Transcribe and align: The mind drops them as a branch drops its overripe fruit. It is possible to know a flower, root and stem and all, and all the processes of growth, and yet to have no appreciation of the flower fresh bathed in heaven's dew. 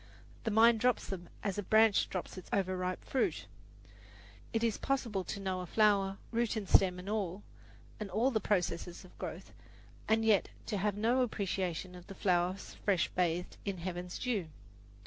The 0.45 0.49
mind 0.49 0.79
drops 0.79 1.05
them 1.05 1.29
as 1.43 1.59
a 1.59 1.61
branch 1.61 2.09
drops 2.09 2.35
its 2.35 2.49
overripe 2.51 3.05
fruit. 3.05 3.45
It 4.51 4.63
is 4.63 4.79
possible 4.79 5.23
to 5.25 5.39
know 5.39 5.59
a 5.61 5.67
flower, 5.67 6.17
root 6.31 6.55
and 6.55 6.67
stem 6.67 6.97
and 6.97 7.07
all, 7.07 7.43
and 7.99 8.09
all 8.09 8.31
the 8.31 8.39
processes 8.39 9.05
of 9.05 9.15
growth, 9.19 9.53
and 10.07 10.25
yet 10.25 10.49
to 10.65 10.77
have 10.77 10.97
no 10.97 11.21
appreciation 11.21 11.93
of 11.93 12.07
the 12.07 12.15
flower 12.15 12.55
fresh 12.55 13.09
bathed 13.09 13.57
in 13.63 13.77
heaven's 13.77 14.17
dew. 14.17 14.47